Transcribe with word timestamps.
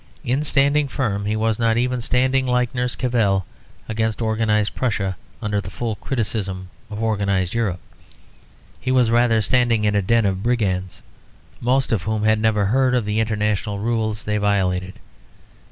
In 0.25 0.43
standing 0.43 0.87
firm 0.87 1.25
he 1.25 1.35
was 1.35 1.59
not 1.59 1.77
even 1.77 2.01
standing 2.01 2.47
like 2.47 2.73
Nurse 2.73 2.95
Cavell 2.95 3.45
against 3.87 4.19
organised 4.19 4.73
Prussia 4.73 5.15
under 5.43 5.61
the 5.61 5.69
full 5.69 5.95
criticism 5.97 6.69
of 6.89 7.03
organised 7.03 7.53
Europe. 7.53 7.79
He 8.79 8.91
was 8.91 9.11
rather 9.11 9.41
standing 9.41 9.83
in 9.83 9.93
a 9.93 10.01
den 10.01 10.25
of 10.25 10.41
brigands, 10.41 11.03
most 11.59 11.91
of 11.91 12.01
whom 12.01 12.23
had 12.23 12.39
never 12.39 12.65
heard 12.65 12.95
of 12.95 13.05
the 13.05 13.19
international 13.19 13.77
rules 13.77 14.23
they 14.23 14.37
violated. 14.39 14.93